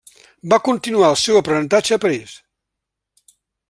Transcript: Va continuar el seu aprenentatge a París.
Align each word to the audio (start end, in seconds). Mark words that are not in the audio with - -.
Va 0.53 0.57
continuar 0.67 1.11
el 1.15 1.19
seu 1.25 1.39
aprenentatge 1.43 1.97
a 1.99 2.03
París. 2.07 2.37